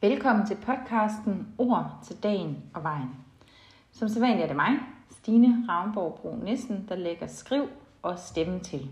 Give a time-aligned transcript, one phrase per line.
[0.00, 3.16] Velkommen til podcasten Ord til dagen og vejen.
[3.92, 4.78] Som sædvanligt er det mig,
[5.10, 7.68] Stine Ravnborg Bro Nissen, der lægger skriv
[8.02, 8.90] og stemme til.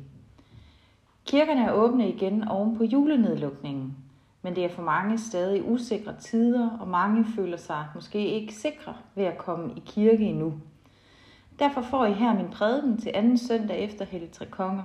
[1.27, 3.96] Kirkerne er åbne igen oven på julenedlukningen,
[4.43, 8.94] men det er for mange stadig usikre tider, og mange føler sig måske ikke sikre
[9.14, 10.54] ved at komme i kirke endnu.
[11.58, 14.82] Derfor får I her min prædiken til anden søndag efter Hellig Tre Konger.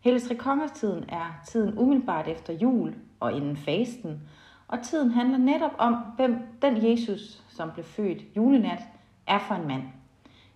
[0.00, 4.20] Hellig Tre Kongers tiden er tiden umiddelbart efter jul og inden fasten,
[4.68, 8.82] og tiden handler netop om, hvem den Jesus, som blev født julenat,
[9.26, 9.82] er for en mand.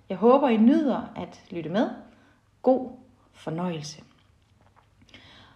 [0.08, 1.90] Jeg håber, I nyder at lytte med.
[2.62, 2.90] God
[3.32, 4.02] fornøjelse.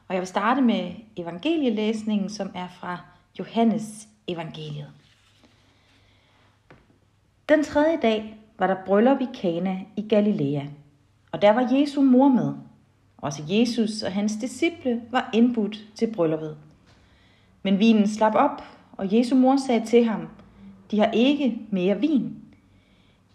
[0.08, 2.98] Og jeg vil starte med evangelielæsningen, som er fra
[3.38, 4.90] Johannes evangeliet.
[7.48, 10.66] Den tredje dag var der bryllup i Kana i Galilea,
[11.32, 12.54] og der var Jesu mor med.
[13.16, 16.58] Også Jesus og hans disciple var indbudt til brylluppet.
[17.66, 20.28] Men vinen slap op, og Jesu mor sagde til ham,
[20.90, 22.36] de har ikke mere vin.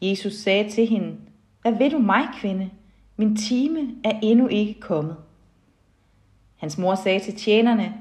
[0.02, 1.16] Jesus sagde til hende,
[1.62, 2.70] hvad ved du mig, kvinde?
[3.18, 5.16] Min time er endnu ikke kommet.
[6.58, 7.94] Hans mor sagde til tjenerne,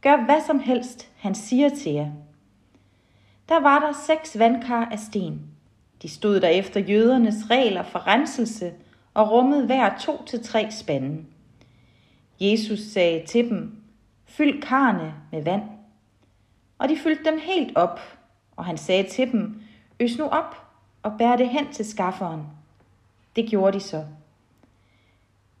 [0.00, 2.10] gør hvad som helst, han siger til jer.
[3.48, 5.40] Der var der seks vandkar af sten.
[6.02, 8.72] De stod der efter jødernes regler for renselse
[9.14, 11.24] og rummede hver to til tre spande.
[12.40, 13.76] Jesus sagde til dem,
[14.24, 15.75] fyld karne med vand.
[16.78, 18.00] Og de fyldte dem helt op,
[18.56, 19.62] og han sagde til dem,
[20.00, 20.66] øs nu op
[21.02, 22.42] og bær det hen til skafferen.
[23.36, 24.04] Det gjorde de så.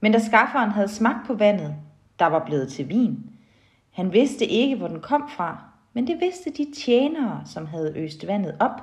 [0.00, 1.74] Men da skafferen havde smagt på vandet,
[2.18, 3.36] der var blevet til vin,
[3.96, 5.58] han vidste ikke, hvor den kom fra,
[5.92, 8.82] men det vidste de tjenere, som havde øst vandet op,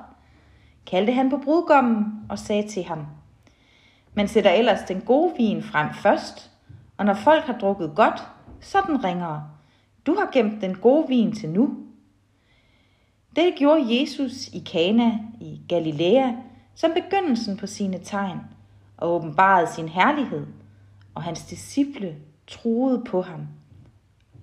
[0.86, 3.06] kaldte han på brudgommen og sagde til ham,
[4.14, 6.50] man sætter ellers den gode vin frem først,
[6.96, 8.28] og når folk har drukket godt,
[8.60, 9.44] så den ringere.
[10.06, 11.76] Du har gemt den gode vin til nu.
[13.36, 16.32] Dette gjorde Jesus i Kana i Galilea
[16.74, 18.40] som begyndelsen på sine tegn
[18.96, 20.46] og åbenbarede sin herlighed,
[21.14, 23.40] og hans disciple troede på ham.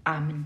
[0.06, 0.46] Amen.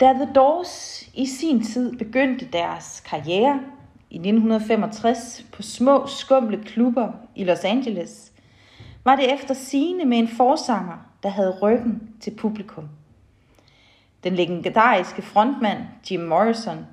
[0.00, 3.60] Da The Doors i sin tid begyndte deres karriere
[4.10, 8.32] i 1965 på små skumle klubber i Los Angeles,
[9.04, 12.88] var det efter sigende med en forsanger, der havde ryggen til publikum.
[14.24, 15.78] Den legendariske frontmand
[16.10, 16.86] Jim Morrison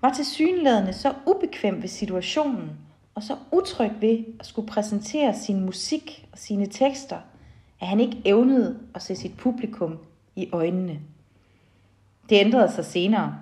[0.00, 2.70] var til synlædende så ubekvem ved situationen
[3.14, 7.18] og så utryg ved at skulle præsentere sin musik og sine tekster,
[7.80, 9.98] at han ikke evnede at se sit publikum
[10.36, 10.98] i øjnene.
[12.28, 13.38] Det ændrede sig senere.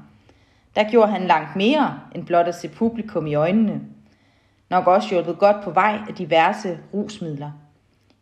[0.76, 3.80] Der gjorde han langt mere end blot at se publikum i øjnene.
[4.70, 7.50] Nok også hjulpet godt på vej af diverse rusmidler.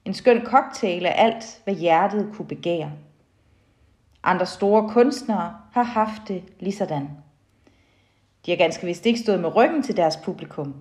[0.05, 2.93] En skøn cocktail af alt, hvad hjertet kunne begære.
[4.28, 7.09] Andre store kunstnere har haft det lige sådan.
[8.47, 10.75] De har ganske vist ikke stået med ryggen til deres publikum,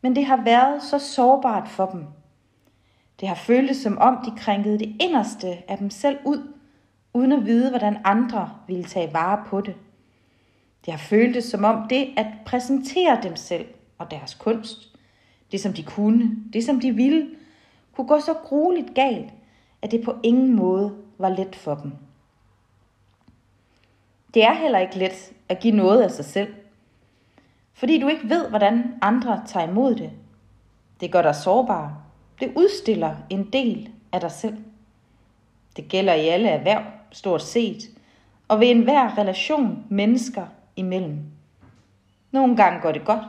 [0.00, 2.04] men det har været så sårbart for dem.
[3.20, 6.52] Det har føltes som om, de krænkede det inderste af dem selv ud,
[7.14, 9.74] uden at vide, hvordan andre ville tage vare på det.
[10.84, 13.66] Det har føltes som om det at præsentere dem selv
[13.98, 14.96] og deres kunst,
[15.52, 17.28] det som de kunne, det som de ville,
[17.92, 19.30] kunne gå så grueligt galt,
[19.82, 21.92] at det på ingen måde var let for dem.
[24.34, 26.54] Det er heller ikke let at give noget af sig selv,
[27.72, 30.10] fordi du ikke ved, hvordan andre tager imod det.
[31.00, 32.02] Det gør dig sårbar.
[32.40, 34.56] Det udstiller en del af dig selv.
[35.76, 37.82] Det gælder i alle erhverv, stort set,
[38.48, 40.46] og ved enhver relation mennesker
[40.76, 41.18] imellem.
[42.30, 43.24] Nogle gange går det godt.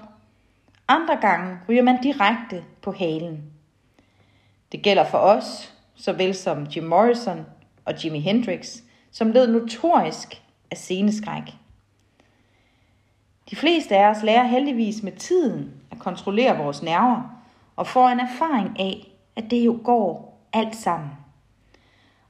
[0.87, 3.43] Andre gange ryger man direkte på halen.
[4.71, 7.45] Det gælder for os, såvel som Jim Morrison
[7.85, 8.77] og Jimi Hendrix,
[9.11, 10.41] som led notorisk
[10.71, 11.43] af sceneskræk.
[13.49, 17.43] De fleste af os lærer heldigvis med tiden at kontrollere vores nerver
[17.75, 21.09] og får en erfaring af, at det jo går alt sammen.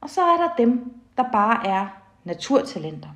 [0.01, 1.87] Og så er der dem, der bare er
[2.23, 3.09] naturtalenter.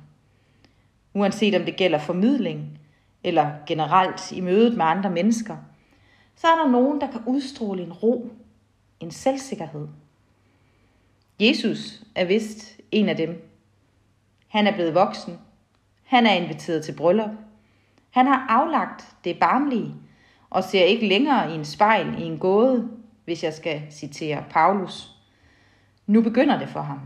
[1.14, 2.78] Uanset om det gælder formidling
[3.24, 5.56] eller generelt i mødet med andre mennesker,
[6.36, 8.30] så er der nogen, der kan udstråle en ro,
[9.00, 9.88] en selvsikkerhed.
[11.40, 13.49] Jesus er vist en af dem.
[14.50, 15.38] Han er blevet voksen.
[16.04, 17.30] Han er inviteret til bryllup.
[18.10, 19.94] Han har aflagt det barmlige
[20.50, 22.90] og ser ikke længere i en spejl i en gåde,
[23.24, 25.10] hvis jeg skal citere Paulus.
[26.06, 27.00] Nu begynder det for ham.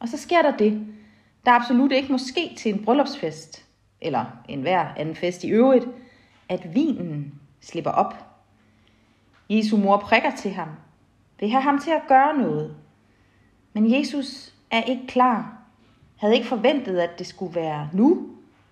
[0.00, 0.86] Og så sker der det,
[1.46, 3.64] der absolut ikke må ske til en bryllupsfest,
[4.00, 5.86] eller en hver anden fest i øvrigt,
[6.48, 8.14] at vinen slipper op.
[9.50, 10.68] Jesu mor prikker til ham,
[11.40, 12.76] vil have ham til at gøre noget.
[13.72, 15.63] Men Jesus er ikke klar
[16.16, 18.28] havde ikke forventet, at det skulle være nu,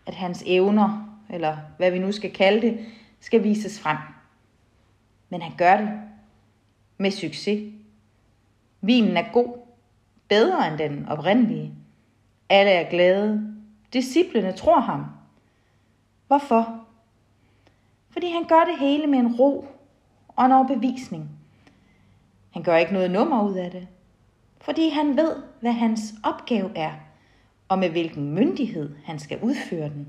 [0.06, 2.86] at hans evner, eller hvad vi nu skal kalde det,
[3.20, 3.96] skal vises frem.
[5.28, 5.90] Men han gør det
[6.98, 7.72] med succes.
[8.80, 9.58] Vinen er god,
[10.28, 11.72] bedre end den oprindelige.
[12.48, 13.54] Alle er glade.
[13.92, 15.06] Disciplene tror ham.
[16.26, 16.84] Hvorfor?
[18.10, 19.66] Fordi han gør det hele med en ro
[20.28, 21.30] og en overbevisning.
[22.50, 23.88] Han gør ikke noget nummer ud af det,
[24.60, 26.92] fordi han ved, hvad hans opgave er,
[27.72, 30.08] og med hvilken myndighed han skal udføre den.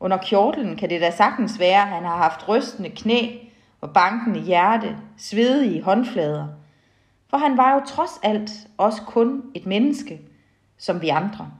[0.00, 3.36] Under kjortlen kan det da sagtens være, at han har haft rystende knæ
[3.80, 6.48] og bankende hjerte, svedige håndflader.
[7.28, 10.20] For han var jo trods alt også kun et menneske,
[10.78, 11.50] som vi andre.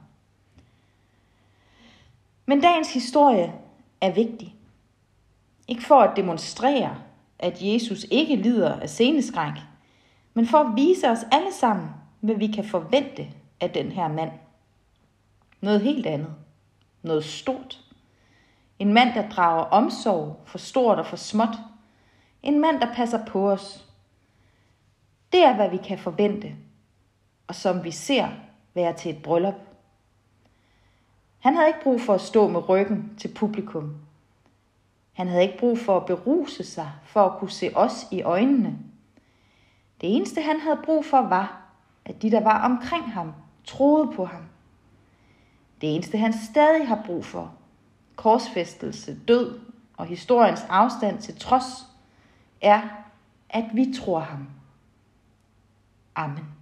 [2.45, 3.53] Men dagens historie
[4.01, 4.55] er vigtig.
[5.67, 6.95] Ikke for at demonstrere,
[7.39, 9.53] at Jesus ikke lider af sceneskræk,
[10.33, 11.87] men for at vise os alle sammen,
[12.21, 13.27] hvad vi kan forvente
[13.59, 14.31] af den her mand.
[15.61, 16.35] Noget helt andet.
[17.01, 17.81] Noget stort.
[18.79, 21.55] En mand, der drager omsorg for stort og for småt.
[22.43, 23.85] En mand, der passer på os.
[25.31, 26.55] Det er, hvad vi kan forvente,
[27.47, 28.27] og som vi ser
[28.73, 29.55] være til et bryllup.
[31.39, 33.95] Han havde ikke brug for at stå med ryggen til publikum.
[35.13, 38.77] Han havde ikke brug for at beruse sig for at kunne se os i øjnene.
[40.01, 41.61] Det eneste han havde brug for var,
[42.05, 43.33] at de der var omkring ham
[43.67, 44.41] troede på ham.
[45.81, 47.53] Det eneste han stadig har brug for,
[48.15, 49.59] korsfæstelse, død
[49.97, 51.85] og historiens afstand til trods,
[52.61, 52.81] er,
[53.49, 54.47] at vi tror ham.
[56.15, 56.56] Amen.